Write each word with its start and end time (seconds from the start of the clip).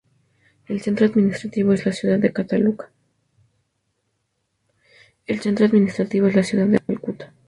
El 0.65 0.81
centro 0.81 1.05
administrativo 1.05 1.73
es 1.73 1.85
la 1.85 1.91
ciudad 1.93 2.17
de 2.17 2.33
Calcuta. 2.33 2.91